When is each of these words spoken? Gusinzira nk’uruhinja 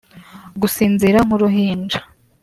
Gusinzira 0.61 1.17
nk’uruhinja 1.25 1.99